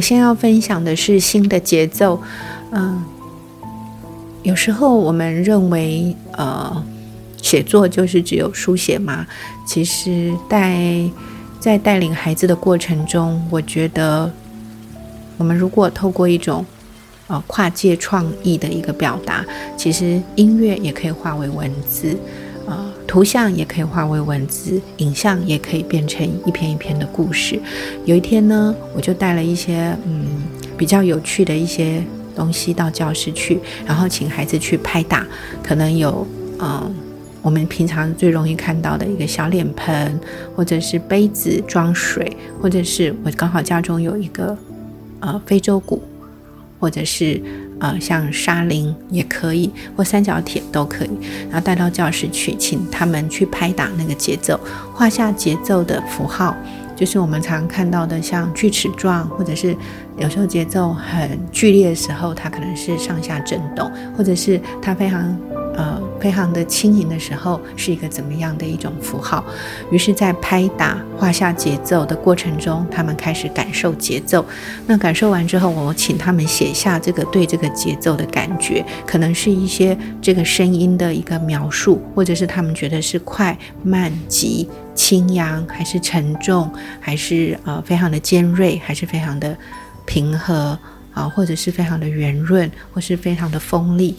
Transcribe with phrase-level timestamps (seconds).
[0.00, 2.18] 我先要分享的是新的节奏。
[2.70, 3.04] 嗯，
[4.42, 6.82] 有时候我们认为，呃，
[7.42, 9.26] 写作就是只有书写嘛。
[9.66, 11.06] 其实，带
[11.60, 14.32] 在带领孩子的过程中，我觉得，
[15.36, 16.64] 我们如果透过一种
[17.26, 19.44] 呃跨界创意的一个表达，
[19.76, 22.16] 其实音乐也可以化为文字。
[22.70, 27.58] 啊，图像也可以化为文字，影像也可以变成一篇一篇的故事。
[28.04, 30.26] 有一天呢，我就带了一些嗯
[30.78, 32.00] 比较有趣的一些
[32.36, 35.26] 东西到教室去，然后请孩子去拍打。
[35.64, 36.24] 可能有
[36.60, 36.94] 嗯
[37.42, 40.20] 我们平常最容易看到的一个小脸盆，
[40.54, 44.56] 或者是杯子装水，或者是我刚好家中有一个
[45.18, 46.00] 呃非洲鼓，
[46.78, 47.42] 或者是。
[47.80, 51.10] 呃，像沙林也可以，或三角铁都可以，
[51.50, 54.58] 然后带到教室去，请他们去拍打那个节奏，
[54.94, 56.54] 画下节奏的符号，
[56.94, 59.76] 就是我们常看到的，像锯齿状，或者是
[60.18, 65.36] 有时候节奏很剧烈的时候，它可能是上下震动，或者是它非常。
[65.76, 69.44] 呃，非常的轻盈的时候，是一个怎么样的一种符号？
[69.90, 74.44] 于是，在拍打、画下节奏的过程中，他们开始感受节奏。
[74.86, 89.56] 那感受完之后，我请他们写下这个对这个节奏的感觉，可能是一些这个声音的一个描述，或者是他们觉得是快慢急、轻扬还是沉重，还是呃非常的尖锐，还是非常的
[90.04, 90.78] 平和
[91.14, 94.14] 啊，或者是非常的圆润，或是非常的锋利。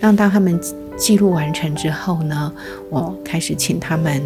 [0.00, 0.60] 那当他们。
[0.96, 2.52] 记录完成之后呢，
[2.90, 4.22] 我开始请他们，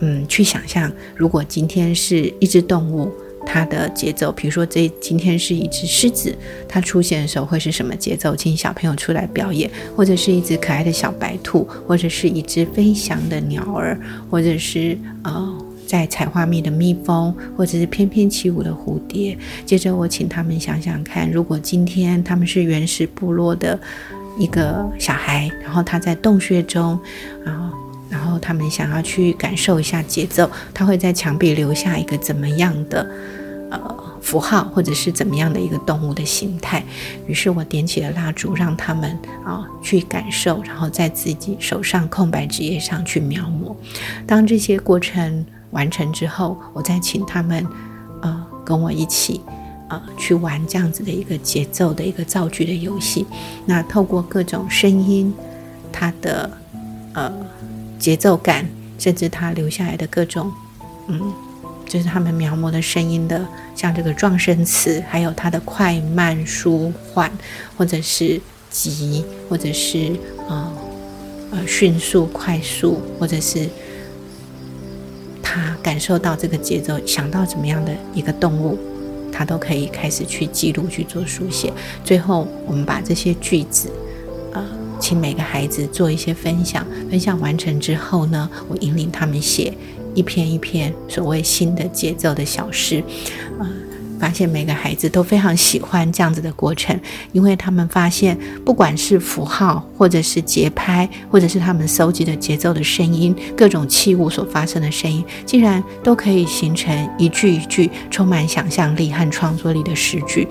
[0.00, 3.10] 嗯，去想象，如果今天是一只动物，
[3.46, 6.34] 它的节奏，比如说这今天是一只狮子，
[6.68, 8.34] 它出现的时候会是什么节奏？
[8.34, 13.98] 请小朋友出来表演，或者是一只可爱的小白兔，或者是一只飞翔的鸟儿，
[14.30, 19.36] 或者是呃在采花蜜的蜜蜂，或者是翩翩起舞的蝴蝶。
[19.64, 23.78] 接着我请他们想想看，如果今天他们是原始部落的。
[24.38, 26.98] 一个小孩，然后他在洞穴中，
[27.44, 27.76] 然后，
[28.08, 33.06] 然后他们想要去感受一下节奏，他会在墙壁留下一个怎么样的
[33.70, 33.80] 呃
[34.22, 36.82] 符号，或者是怎么样的一个动物的形态。
[37.26, 43.74] 于是我点起了蜡烛，让他们啊去感受，然后在自己手上空白纸页上去描摹。
[44.26, 47.66] 当这些过程完成之后，我再请他们
[48.22, 49.40] 呃跟我一起。
[49.88, 53.26] 呃，去玩这样子的一个节奏的一个造句的游戏，
[53.64, 55.32] 那透过各种声音，
[55.90, 56.50] 它的
[57.14, 57.32] 呃
[57.98, 60.52] 节奏感，甚至它留下来的各种，
[61.06, 61.32] 嗯，
[61.86, 67.32] 就是他们描摹的声音的，像这个状声词，还有它的快慢舒缓，
[67.76, 68.38] 或者是
[68.70, 70.14] 急，或者是
[70.48, 70.72] 呃
[71.50, 73.66] 呃迅速快速，或者是
[75.42, 78.78] 他感受到这个节奏，想到怎么样的一个动物。
[79.32, 81.72] 他都可以开始去记录去做书写，
[82.04, 83.90] 最后我们把这些句子，
[84.52, 84.64] 啊，
[84.98, 86.86] 请每个孩子做一些分享。
[87.10, 89.72] 分享完成之后呢，我引领他们写
[90.14, 93.02] 一篇一篇所谓新的节奏的小诗，
[93.58, 93.66] 啊。
[94.18, 96.98] 发现每个孩子都非常喜欢这样子的过程，
[97.32, 110.46] 因为他们发现，不管是符号，或者是节拍，或者是他们搜集的节奏的声音，各种器物所发生的声音，竟然都可以形成一句一句充满想象力和创作力的诗句。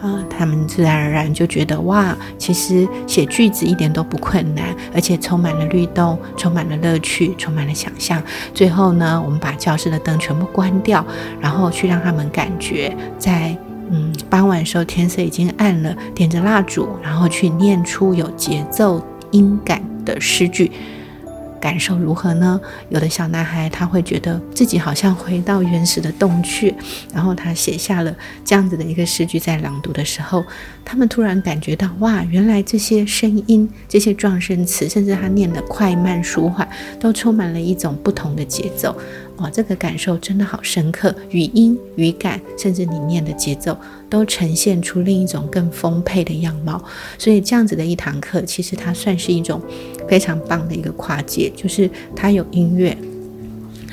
[0.00, 8.20] 啊，他们自然而然就觉得，哇，其实写句子一点都不困难，而且充满了律动，充满了乐趣，充满了想象。
[8.52, 11.04] 最后呢，我们把教室的灯全部关掉，
[11.40, 12.94] 然后去让他们感觉。
[13.22, 13.56] 在
[13.88, 19.00] 嗯傍晚时候，天色已经暗了，点着蜡烛，然后去念出有节奏、
[19.30, 20.72] 音感的诗句。
[21.60, 22.60] 感受如何呢？
[22.88, 26.74] 有的小男孩他会觉得自己好像回到原始的洞穴，
[27.14, 28.12] 然后他写下了
[28.44, 30.44] 这样子的一个诗句，在朗读的时候，
[30.84, 36.68] 他们突然感觉到哇，原来这些声音、这些状声词，甚至他念的快慢舒缓，
[36.98, 38.96] 都充满了一种不同的节奏。
[39.38, 43.76] 哇，这个感受真的好深刻，语音、语感，甚至你念的节奏，
[44.08, 46.82] 都呈现出另一种更丰沛的样貌。
[47.18, 49.60] 所以这样子的一堂课，其实它算是一种。
[50.08, 52.94] 非常棒的一个跨界，就是它有音乐，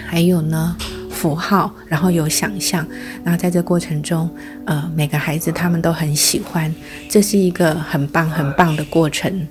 [0.05, 0.75] 还有呢
[1.09, 2.85] 符号，然后有想象，
[3.23, 4.29] 然后在这过程中，
[4.65, 6.73] 呃，每个孩子他们都很喜欢，
[7.07, 9.47] 这是一个很棒很棒的过程。